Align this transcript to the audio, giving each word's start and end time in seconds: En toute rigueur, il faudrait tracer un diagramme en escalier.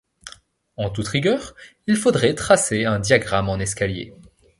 En 0.77 0.89
toute 0.89 1.07
rigueur, 1.09 1.53
il 1.85 1.95
faudrait 1.95 2.33
tracer 2.33 2.85
un 2.85 2.97
diagramme 2.99 3.49
en 3.49 3.59
escalier. 3.59 4.15